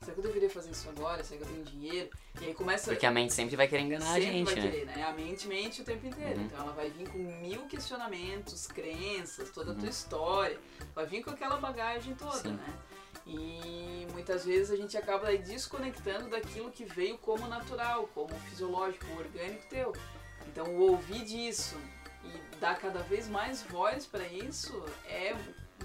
[0.00, 1.24] Será que eu deveria fazer isso agora?
[1.24, 2.10] Será que eu tenho dinheiro?
[2.40, 4.70] E aí começa Porque a mente sempre vai querer enganar a sempre gente, vai né?
[4.70, 5.02] querer, né?
[5.02, 6.38] A mente mente o tempo inteiro.
[6.38, 6.44] Uhum.
[6.46, 9.80] Então ela vai vir com mil questionamentos, crenças, toda a Uhum.
[9.80, 10.58] tua história.
[10.94, 12.52] Vai vir com aquela bagagem toda, Sim.
[12.52, 12.74] né?
[13.26, 19.04] E muitas vezes a gente acaba aí desconectando daquilo que veio como natural, como fisiológico,
[19.18, 19.92] orgânico teu.
[20.46, 21.76] Então o ouvir disso
[22.24, 25.34] e dar cada vez mais voz para isso é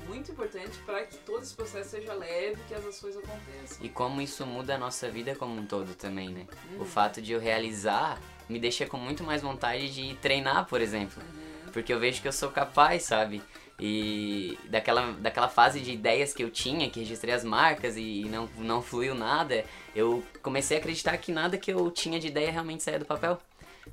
[0.08, 3.78] muito importante para que todo esse processo seja leve, que as ações aconteçam.
[3.82, 6.48] E como isso muda a nossa vida como um todo também, né?
[6.72, 6.82] Uhum.
[6.82, 11.22] O fato de eu realizar me deixa com muito mais vontade de treinar, por exemplo.
[11.22, 11.72] Uhum.
[11.72, 13.42] Porque eu vejo que eu sou capaz, sabe?
[13.80, 18.48] E daquela, daquela fase de ideias que eu tinha, que registrei as marcas e não,
[18.58, 22.84] não fluiu nada, eu comecei a acreditar que nada que eu tinha de ideia realmente
[22.84, 23.40] saía do papel.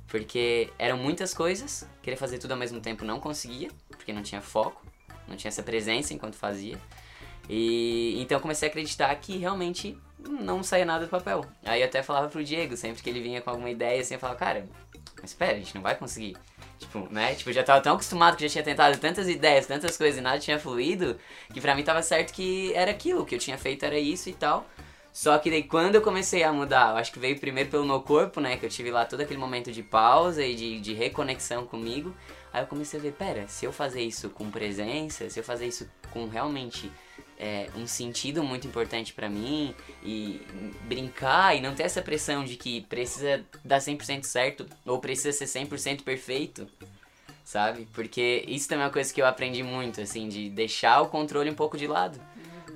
[0.07, 3.69] Porque eram muitas coisas, querer fazer tudo ao mesmo tempo não conseguia.
[3.89, 4.81] porque não tinha foco,
[5.31, 6.77] não tinha essa presença enquanto fazia.
[7.49, 11.45] E então eu comecei a acreditar que realmente não saía nada do papel.
[11.65, 14.19] Aí eu até falava pro Diego, sempre que ele vinha com alguma ideia assim, eu
[14.19, 14.65] falava, cara,
[15.21, 16.37] mas espera, a gente não vai conseguir.
[16.79, 17.35] Tipo, né?
[17.35, 20.21] Tipo, eu já tava tão acostumado que já tinha tentado tantas ideias, tantas coisas e
[20.21, 21.17] nada tinha fluído,
[21.53, 24.33] que pra mim tava certo que era aquilo, que eu tinha feito era isso e
[24.33, 24.65] tal.
[25.13, 28.01] Só que daí quando eu comecei a mudar, eu acho que veio primeiro pelo meu
[28.01, 28.57] corpo, né?
[28.57, 32.15] Que eu tive lá todo aquele momento de pausa e de, de reconexão comigo.
[32.53, 35.67] Aí eu comecei a ver, pera, se eu fazer isso com presença, se eu fazer
[35.67, 36.91] isso com realmente
[37.39, 40.41] é, um sentido muito importante para mim e
[40.83, 45.45] brincar e não ter essa pressão de que precisa dar 100% certo ou precisa ser
[45.65, 46.67] 100% perfeito,
[47.43, 47.87] sabe?
[47.93, 51.49] Porque isso também é uma coisa que eu aprendi muito, assim, de deixar o controle
[51.49, 52.19] um pouco de lado.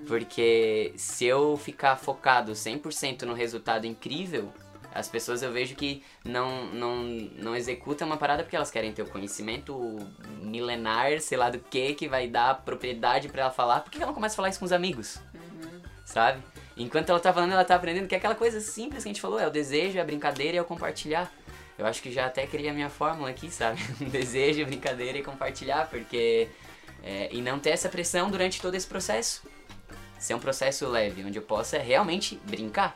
[0.07, 4.51] Porque se eu ficar focado 100% no resultado incrível,
[4.95, 9.01] as pessoas eu vejo que não, não, não executam uma parada porque elas querem ter
[9.01, 9.97] o conhecimento
[10.41, 13.81] milenar, sei lá do que, que vai dar propriedade para ela falar.
[13.81, 15.17] Por que ela não começa a falar isso com os amigos?
[15.33, 15.81] Uhum.
[16.05, 16.41] Sabe?
[16.77, 19.19] Enquanto ela tá falando, ela tá aprendendo que é aquela coisa simples que a gente
[19.19, 21.29] falou, é o desejo, é a brincadeira e é o compartilhar.
[21.77, 23.81] Eu acho que já até criei a minha fórmula aqui, sabe?
[24.09, 26.47] desejo, brincadeira e compartilhar, porque...
[27.03, 29.43] É, e não ter essa pressão durante todo esse processo.
[30.17, 32.95] Ser um processo leve, onde eu possa realmente brincar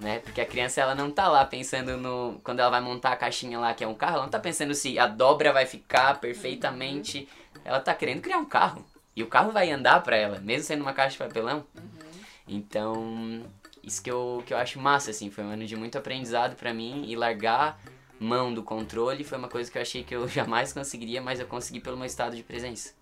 [0.00, 0.18] né?
[0.20, 3.58] Porque a criança ela não tá lá pensando no quando ela vai montar a caixinha
[3.58, 7.28] lá que é um carro, ela não tá pensando se a dobra vai ficar perfeitamente.
[7.56, 7.62] Uhum.
[7.64, 8.84] Ela tá querendo criar um carro.
[9.14, 11.64] E o carro vai andar para ela, mesmo sendo uma caixa de papelão.
[11.74, 12.06] Uhum.
[12.46, 13.44] Então,
[13.82, 15.30] isso que eu, que eu acho massa, assim.
[15.30, 17.04] Foi um ano de muito aprendizado para mim.
[17.08, 17.80] E largar
[18.20, 21.46] mão do controle foi uma coisa que eu achei que eu jamais conseguiria, mas eu
[21.46, 22.94] consegui pelo meu estado de presença.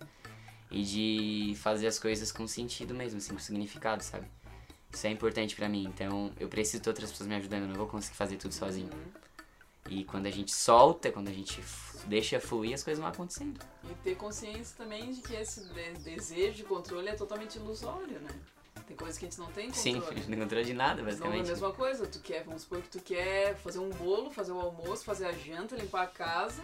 [0.71, 4.25] E de fazer as coisas com sentido mesmo, assim, com significado, sabe?
[4.95, 5.83] Isso é importante para mim.
[5.83, 7.63] Então, eu preciso de outras pessoas me ajudando.
[7.63, 8.89] Eu não vou conseguir fazer tudo sozinho.
[9.89, 11.61] E quando a gente solta, quando a gente
[12.07, 13.59] deixa fluir, as coisas vão acontecendo.
[13.83, 15.61] E ter consciência também de que esse
[15.99, 18.31] desejo de controle é totalmente ilusório, né?
[18.87, 20.01] Tem coisas que a gente não tem controle.
[20.01, 21.37] Sim, a gente não controla de nada, basicamente.
[21.39, 22.07] Não é a mesma coisa.
[22.07, 25.33] Tu quer, vamos supor que tu quer fazer um bolo, fazer o almoço, fazer a
[25.33, 26.63] janta, limpar a casa,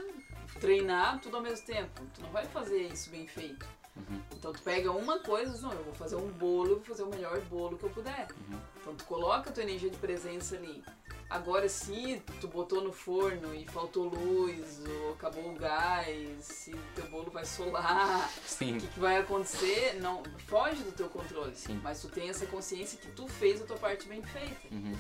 [0.60, 2.02] treinar, tudo ao mesmo tempo.
[2.14, 3.66] Tu não vai fazer isso bem feito.
[4.10, 4.22] Uhum.
[4.36, 7.08] Então tu pega uma coisa, não, eu vou fazer um bolo, eu vou fazer o
[7.08, 8.28] melhor bolo que eu puder.
[8.50, 8.60] Uhum.
[8.80, 10.84] Então tu coloca a tua energia de presença ali.
[11.30, 17.08] Agora se tu botou no forno e faltou luz, ou acabou o gás, se teu
[17.08, 21.56] bolo vai solar, o que, que, vai acontecer, não foge do teu controle.
[21.56, 21.80] Sim.
[21.82, 24.68] Mas tu tem essa consciência que tu fez a tua parte bem feita.
[24.70, 24.94] Uhum.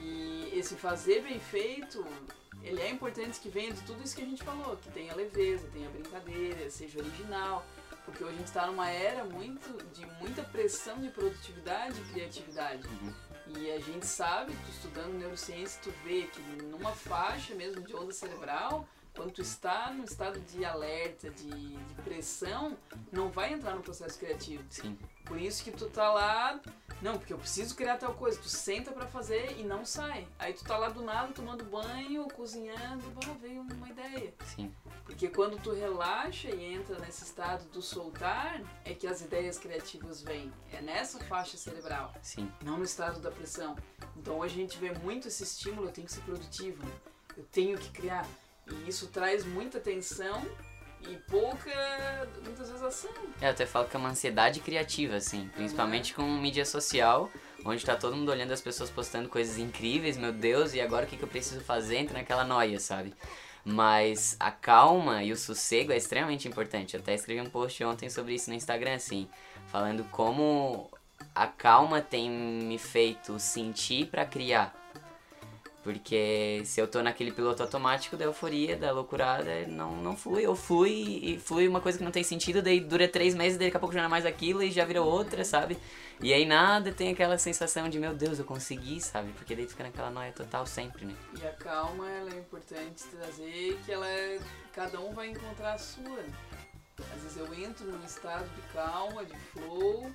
[0.00, 2.04] E esse fazer bem feito,
[2.64, 5.68] ele é importante que venha de tudo isso que a gente falou, que tenha leveza,
[5.72, 7.64] tenha brincadeira, seja original.
[8.06, 12.86] Porque hoje a gente está numa era muito de muita pressão de produtividade e criatividade.
[12.86, 13.12] Uhum.
[13.58, 18.12] E a gente sabe, tu estudando neurociência, tu vê que numa faixa mesmo de onda
[18.12, 22.76] cerebral, quando tu está no estado de alerta, de, de pressão,
[23.12, 24.64] não vai entrar no processo criativo.
[24.70, 24.98] Sim.
[25.26, 26.60] Por isso que tu tá lá,
[27.02, 28.40] não, porque eu preciso criar tal coisa.
[28.40, 30.26] Tu senta para fazer e não sai.
[30.38, 34.32] Aí tu tá lá do nada tomando banho, cozinhando, bah, veio uma ideia.
[34.44, 34.72] Sim.
[35.04, 40.22] Porque quando tu relaxa e entra nesse estado do soltar, é que as ideias criativas
[40.22, 40.52] vêm.
[40.72, 42.14] É nessa faixa cerebral.
[42.22, 42.50] Sim.
[42.64, 43.76] Não no estado da pressão.
[44.16, 46.82] Então hoje a gente vê muito esse estímulo, eu tenho que ser produtivo,
[47.36, 48.26] eu tenho que criar.
[48.66, 50.42] E isso traz muita tensão
[51.08, 53.10] e pouca, muitas vezes, ação.
[53.40, 56.26] É, eu até falo que é uma ansiedade criativa, assim, principalmente uhum.
[56.26, 57.30] com mídia social,
[57.64, 61.08] onde tá todo mundo olhando as pessoas postando coisas incríveis, meu Deus, e agora o
[61.08, 61.96] que, que eu preciso fazer?
[61.96, 63.14] Entra naquela noia, sabe?
[63.64, 66.94] Mas a calma e o sossego é extremamente importante.
[66.94, 69.28] Eu até escrevi um post ontem sobre isso no Instagram, assim,
[69.66, 70.88] falando como
[71.34, 74.74] a calma tem me feito sentir para criar
[75.86, 80.44] porque se eu tô naquele piloto automático da euforia, da loucurada, não, não flui.
[80.44, 83.68] Eu fui e flui uma coisa que não tem sentido, daí dura três meses, daí
[83.68, 85.78] daqui a pouco já não é mais aquilo e já vira outra, sabe?
[86.20, 89.30] E aí nada tem aquela sensação de, meu Deus, eu consegui, sabe?
[89.34, 91.14] Porque daí fica naquela noia total sempre, né?
[91.40, 94.40] E a calma, ela é importante trazer que ela é,
[94.72, 96.18] cada um vai encontrar a sua.
[97.14, 100.10] Às vezes eu entro num estado de calma, de flow,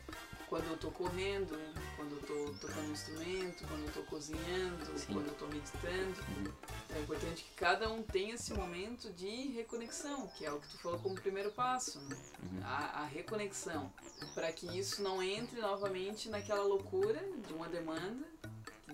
[0.52, 1.58] quando eu tô correndo,
[1.96, 5.14] quando eu tô tocando um instrumento, quando eu tô cozinhando, Sim.
[5.14, 6.22] quando eu tô meditando.
[6.28, 6.54] Uhum.
[6.94, 10.78] É importante que cada um tenha esse momento de reconexão, que é o que tu
[10.80, 12.18] falou como primeiro passo, né?
[12.44, 12.60] uhum.
[12.66, 13.94] a, a, reconexão,
[14.36, 18.28] para que isso não entre novamente naquela loucura de uma demanda,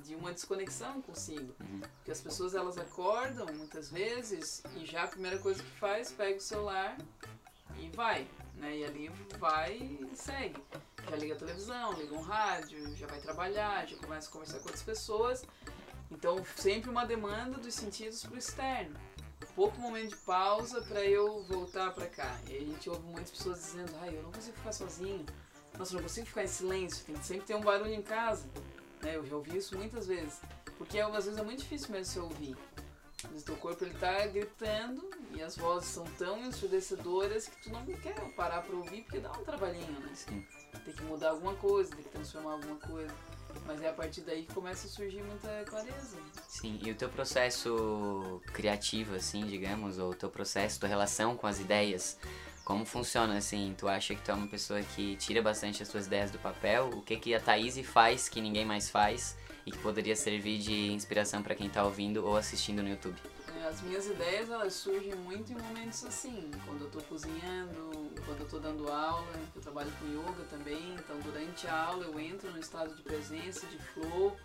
[0.04, 1.56] de uma desconexão consigo.
[1.60, 1.80] Uhum.
[1.80, 6.38] Porque as pessoas elas acordam muitas vezes e já a primeira coisa que faz, pega
[6.38, 6.96] o celular
[7.80, 8.78] e vai, né?
[8.78, 10.62] E ali vai e segue
[11.10, 14.66] já liga a televisão, liga um rádio, já vai trabalhar, já começa a conversar com
[14.66, 15.44] outras pessoas.
[16.12, 19.00] Então, sempre uma demanda dos sentidos para o externo.
[19.56, 22.40] pouco momento de pausa para eu voltar para cá.
[22.48, 25.26] E a gente ouve muitas pessoas dizendo, ai, eu não consigo ficar sozinho.
[25.78, 28.46] Nossa, eu não consigo ficar em silêncio, tem que sempre ter um barulho em casa.
[29.02, 29.16] Né?
[29.16, 30.40] Eu já ouvi isso muitas vezes.
[30.78, 32.56] Porque às vezes é muito difícil mesmo se ouvir.
[33.36, 37.84] O teu corpo ele tá gritando e as vozes são tão ensurdecedoras que tu não
[37.86, 40.12] quer parar para ouvir porque dá um trabalhinho, né?
[40.14, 40.46] Sim.
[40.84, 43.14] Tem que mudar alguma coisa, tem que transformar alguma coisa.
[43.66, 46.18] Mas é a partir daí que começa a surgir muita clareza.
[46.48, 51.48] Sim, e o teu processo criativo, assim, digamos, ou o teu processo, tua relação com
[51.48, 52.18] as ideias,
[52.64, 53.74] como funciona, assim?
[53.78, 56.90] Tu acha que tu é uma pessoa que tira bastante as tuas ideias do papel?
[56.90, 60.92] O que que a Thaís faz que ninguém mais faz e que poderia servir de
[60.92, 63.18] inspiração para quem tá ouvindo ou assistindo no YouTube?
[63.68, 68.48] As minhas ideias, elas surgem muito em momentos assim, quando eu tô cozinhando, quando eu
[68.48, 72.60] tô dando aula, eu trabalho com yoga também, então durante a aula eu entro no
[72.60, 74.38] estado de presença, de flow,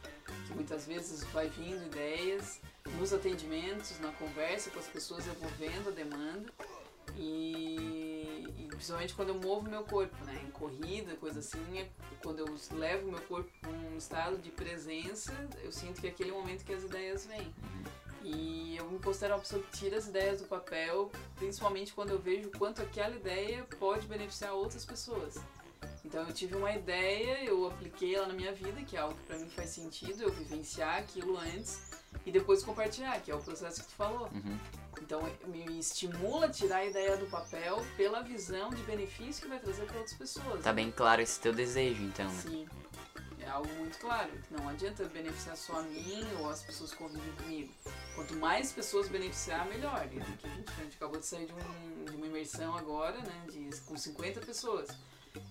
[0.49, 2.61] que muitas vezes vai vindo ideias,
[2.99, 6.53] nos atendimentos, na conversa com as pessoas, eu vou vendo a demanda.
[7.17, 10.41] E, e, principalmente quando eu movo meu corpo, né?
[10.47, 11.89] Em corrida, coisa assim, é
[12.23, 15.33] quando eu levo meu corpo para um estado de presença,
[15.63, 17.53] eu sinto que é aquele momento que as ideias vêm.
[18.25, 22.19] E eu me considero uma pessoa que tira as ideias do papel, principalmente quando eu
[22.19, 25.37] vejo o quanto aquela ideia pode beneficiar outras pessoas.
[26.05, 29.25] Então eu tive uma ideia, eu apliquei ela na minha vida, que é algo que
[29.25, 31.81] para mim faz sentido, eu vivenciar aquilo antes
[32.27, 34.29] e depois compartilhar, que é o processo que tu falou.
[34.33, 34.59] Uhum.
[35.01, 39.59] Então me estimula a tirar a ideia do papel pela visão de benefício que vai
[39.59, 40.63] trazer para outras pessoas.
[40.63, 42.27] Tá bem claro esse teu desejo, então.
[42.27, 42.43] né?
[42.43, 42.69] Sim.
[43.53, 44.31] É algo muito claro.
[44.51, 47.75] Não adianta beneficiar só a mim ou as pessoas que convivem comigo.
[48.15, 50.09] Quanto mais pessoas beneficiar, melhor.
[50.11, 53.47] E que a, gente, acabou de sair de, um, de uma imersão agora, né?
[53.51, 54.89] De, com 50 pessoas.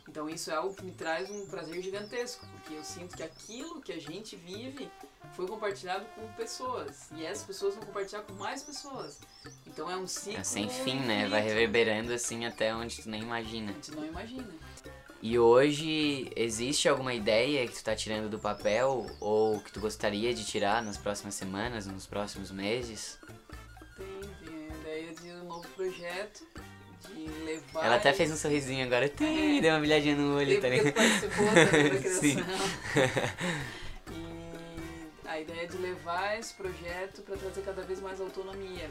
[0.10, 3.82] Então isso é algo que me traz um prazer gigantesco, porque eu sinto que aquilo
[3.82, 4.92] que a gente vive
[5.34, 9.20] foi compartilhado com pessoas e essas pessoas vão compartilhar com mais pessoas.
[9.66, 11.14] Então é um ciclo É sem fim, né?
[11.14, 11.30] infinito.
[11.30, 13.72] Vai reverberando assim até onde tu nem imagina.
[13.72, 14.54] A gente não imagina.
[15.22, 20.34] E hoje existe alguma ideia que tu tá tirando do papel ou que tu gostaria
[20.34, 23.20] de tirar nas próximas semanas, nos próximos meses?
[23.96, 24.08] Tem,
[24.44, 26.44] tem a ideia de um novo projeto,
[27.14, 27.86] de levar.
[27.86, 29.62] Ela até fez um sorrisinho agora, tem, É.
[29.62, 32.36] deu uma brilhadinha no olho, tá participou também da Sim.
[32.38, 32.68] criação.
[34.12, 38.90] e a ideia é de levar esse projeto para trazer cada vez mais autonomia,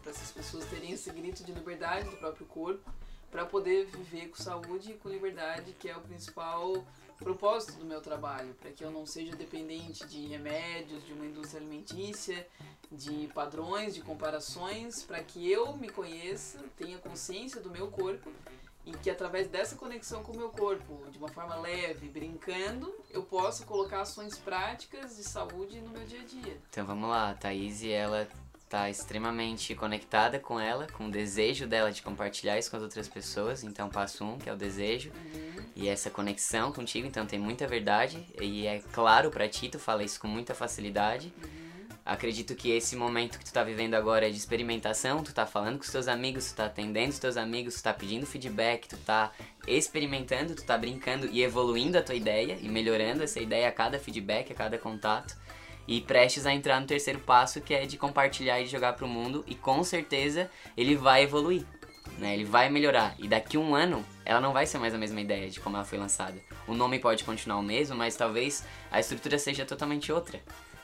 [0.00, 2.88] para essas pessoas terem esse grito de liberdade do próprio corpo,
[3.36, 6.82] para poder viver com saúde e com liberdade, que é o principal
[7.18, 11.60] propósito do meu trabalho, para que eu não seja dependente de remédios, de uma indústria
[11.60, 12.48] alimentícia,
[12.90, 18.32] de padrões, de comparações, para que eu me conheça, tenha consciência do meu corpo
[18.86, 23.22] e que através dessa conexão com o meu corpo, de uma forma leve, brincando, eu
[23.22, 26.56] possa colocar ações práticas de saúde no meu dia a dia.
[26.70, 28.26] Então vamos lá, a Thaís, ela
[28.68, 33.08] tá extremamente conectada com ela, com o desejo dela de compartilhar isso com as outras
[33.08, 33.62] pessoas.
[33.62, 35.12] Então passo um, que é o desejo,
[35.74, 40.02] e essa conexão contigo, então tem muita verdade, e é claro pra ti, tu fala
[40.02, 41.32] isso com muita facilidade.
[42.04, 45.78] Acredito que esse momento que tu tá vivendo agora é de experimentação, tu tá falando
[45.78, 48.96] com os teus amigos, tu tá atendendo os teus amigos, tu tá pedindo feedback, tu
[48.98, 49.32] tá
[49.66, 53.98] experimentando, tu tá brincando e evoluindo a tua ideia e melhorando essa ideia a cada
[53.98, 55.36] feedback, a cada contato.
[55.86, 59.44] E prestes a entrar no terceiro passo, que é de compartilhar e jogar pro mundo,
[59.46, 61.64] e com certeza ele vai evoluir,
[62.18, 62.34] né?
[62.34, 63.14] Ele vai melhorar.
[63.18, 65.84] E daqui um ano, ela não vai ser mais a mesma ideia de como ela
[65.84, 66.40] foi lançada.
[66.66, 70.40] O nome pode continuar o mesmo, mas talvez a estrutura seja totalmente outra.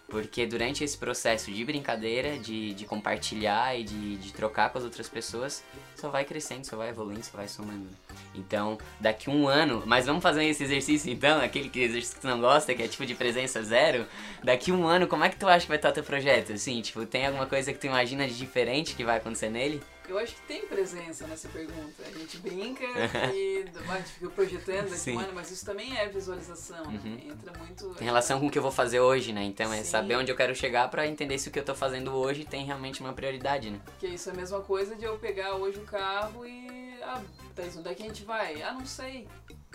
[0.09, 4.85] Porque durante esse processo de brincadeira, de, de compartilhar e de, de trocar com as
[4.85, 5.65] outras pessoas,
[5.97, 7.87] só vai crescendo, só vai evoluindo, só vai somando.
[8.35, 12.27] Então, daqui um ano, mas vamos fazer esse exercício então, aquele que exercício que tu
[12.27, 14.07] não gosta, que é tipo de presença zero.
[14.45, 16.53] Daqui um ano, como é que tu acha que vai estar teu projeto?
[16.53, 19.83] Assim, tipo, tem alguma coisa que tu imagina de diferente que vai acontecer nele?
[20.09, 22.03] Eu acho que tem presença nessa pergunta.
[22.05, 22.85] A gente brinca
[23.33, 25.17] e a gente fica projetando daqui Sim.
[25.17, 27.01] um ano, mas isso também é visualização, né?
[27.05, 27.31] Uhum.
[27.31, 27.95] Entra muito.
[27.95, 29.43] Tem relação com o que eu vou fazer hoje, né?
[29.45, 29.85] Então é Sim.
[29.85, 32.65] saber onde eu quero chegar pra entender se o que eu tô fazendo hoje tem
[32.65, 33.81] realmente uma prioridade, né?
[33.85, 36.93] Porque isso é a mesma coisa de eu pegar hoje o carro e.
[37.03, 37.21] Ah,
[37.55, 38.61] Thaís, onde é que a gente vai?
[38.63, 39.27] Ah, não sei.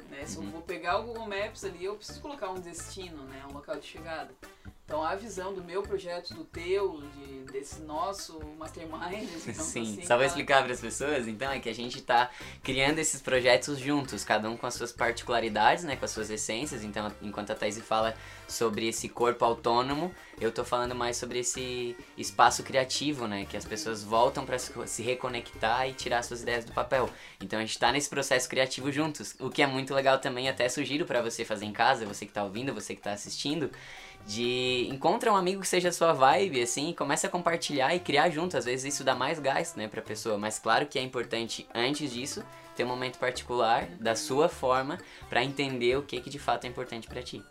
[0.10, 0.26] Né?
[0.26, 0.46] Se Uhum.
[0.46, 3.44] eu vou pegar o Google Maps ali, eu preciso colocar um destino, né?
[3.50, 4.30] Um local de chegada.
[4.88, 9.28] Então a visão do meu projeto, do teu, de, desse nosso mastermind.
[9.36, 10.26] Sim, assim, só pra tá?
[10.28, 12.32] explicar para as pessoas, então é que a gente tá
[12.64, 16.86] criando esses projetos juntos, cada um com as suas particularidades, né, com as suas essências.
[16.86, 18.16] Então, enquanto a Thaís fala
[18.48, 23.66] sobre esse corpo autônomo, eu tô falando mais sobre esse espaço criativo, né, que as
[23.66, 27.10] pessoas voltam para se reconectar e tirar suas ideias do papel.
[27.42, 30.70] Então a gente tá nesse processo criativo juntos, o que é muito legal também, até
[30.70, 33.70] sugiro para você fazer em casa, você que tá ouvindo, você que tá assistindo,
[34.26, 38.30] de encontra um amigo que seja a sua vibe, assim, começa a compartilhar e criar
[38.30, 38.58] junto.
[38.58, 40.38] Às vezes isso dá mais gás, né, pra pessoa.
[40.38, 42.44] Mas claro que é importante, antes disso,
[42.76, 44.98] ter um momento particular, da sua forma,
[45.30, 47.44] para entender o que, que de fato é importante para ti.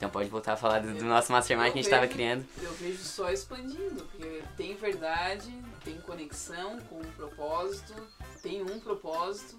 [0.00, 2.46] Então pode voltar a falar do, do nosso mastermind que a gente estava criando.
[2.62, 7.92] Eu vejo só expandindo, porque tem verdade, tem conexão com um propósito,
[8.42, 9.58] tem um propósito,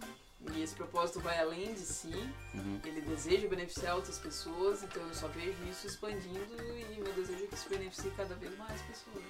[0.56, 2.14] e esse propósito vai além de si,
[2.54, 2.80] Uhum.
[2.84, 6.56] ele deseja beneficiar outras pessoas, então eu só vejo isso expandindo
[6.92, 9.24] e meu desejo é que isso beneficie cada vez mais pessoas.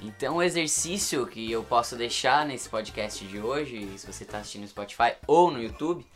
[0.00, 4.62] Então o exercício que eu posso deixar nesse podcast de hoje, se você está assistindo
[4.62, 6.06] no Spotify ou no YouTube,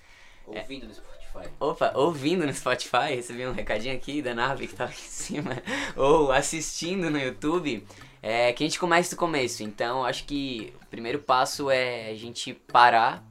[0.47, 1.51] Ouvindo no Spotify.
[1.59, 5.63] Opa, ouvindo no Spotify, recebi um recadinho aqui da nave que tava aqui em cima,
[5.97, 7.85] ou assistindo no YouTube,
[8.23, 9.65] é que a gente comece do começo.
[9.65, 13.23] Então, acho que o primeiro passo é a gente parar,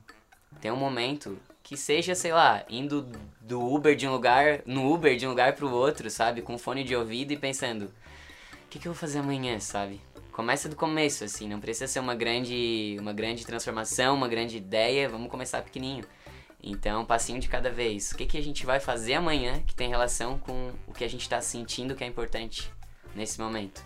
[0.65, 3.08] ter um momento que seja, sei lá, indo
[3.39, 6.84] do Uber de um lugar, no Uber de um lugar pro outro, sabe, com fone
[6.84, 10.01] de ouvido e pensando, o que, que eu vou fazer amanhã, sabe?
[10.32, 15.08] Começa do começo, assim, não precisa ser uma grande, uma grande transformação, uma grande ideia,
[15.08, 16.04] vamos começar pequenininho.
[16.63, 18.12] Então, um passinho de cada vez.
[18.12, 21.08] O que, que a gente vai fazer amanhã que tem relação com o que a
[21.08, 22.71] gente está sentindo que é importante
[23.13, 23.86] nesse momento?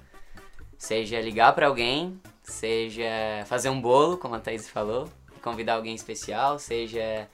[0.78, 6.60] Seja ligar para alguém, seja fazer um bolo, como a Thaís falou, convidar alguém especial,
[6.60, 7.28] seja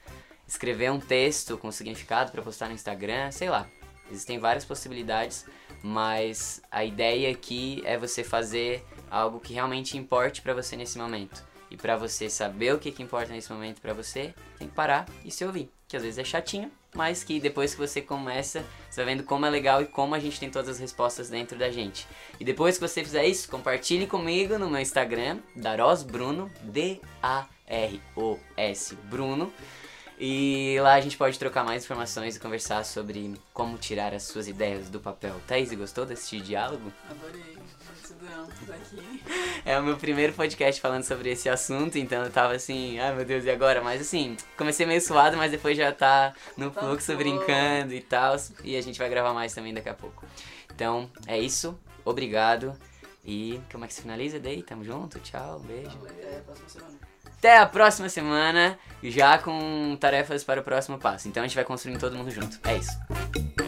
[0.46, 3.66] escrever um texto com significado para postar no Instagram, sei lá.
[4.10, 5.44] Existem várias possibilidades,
[5.82, 11.44] mas a ideia aqui é você fazer algo que realmente importe para você nesse momento.
[11.70, 15.06] E para você saber o que, que importa nesse momento para você, tem que parar
[15.24, 15.68] e se ouvir.
[15.88, 19.46] Que às vezes é chatinho, mas que depois que você começa, você vai vendo como
[19.46, 22.06] é legal e como a gente tem todas as respostas dentro da gente.
[22.38, 27.55] E depois que você fizer isso, compartilhe comigo no meu Instagram, darosbruno, D-A-R-O-S
[29.04, 29.52] Bruno.
[30.18, 34.48] E lá a gente pode trocar mais informações e conversar sobre como tirar as suas
[34.48, 35.34] ideias do papel.
[35.46, 36.90] Thaís, gostou desse diálogo?
[37.10, 37.42] Adorei,
[38.72, 39.22] aqui.
[39.64, 43.24] É o meu primeiro podcast falando sobre esse assunto, então eu tava assim, ai meu
[43.24, 43.82] Deus, e agora?
[43.82, 47.18] Mas assim, comecei meio suado, mas depois já tá no Tá fluxo bom.
[47.18, 48.36] brincando e tal.
[48.64, 50.24] E a gente vai gravar mais também daqui a pouco.
[50.74, 51.78] Então, é isso.
[52.04, 52.74] Obrigado.
[53.24, 54.62] E como é que se finaliza daí?
[54.62, 55.98] Tamo junto, tchau, beijo.
[56.06, 57.05] Até a próxima semana.
[57.38, 61.28] Até a próxima semana, já com tarefas para o próximo passo.
[61.28, 62.58] Então a gente vai construindo todo mundo junto.
[62.64, 63.65] É isso.